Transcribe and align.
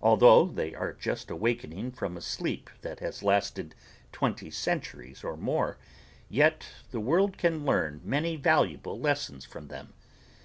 Although 0.00 0.46
they 0.46 0.72
are 0.76 0.92
just 0.92 1.32
awakening 1.32 1.90
from 1.90 2.16
a 2.16 2.20
sleep 2.20 2.70
that 2.82 3.00
has 3.00 3.24
lasted 3.24 3.74
twenty 4.12 4.52
centuries 4.52 5.24
or 5.24 5.36
more, 5.36 5.78
yet 6.28 6.68
the 6.92 7.00
world 7.00 7.36
can 7.36 7.64
learn 7.64 8.00
many 8.04 8.36
valuable 8.36 9.00
lessons 9.00 9.44
from 9.44 9.66
them. 9.66 9.94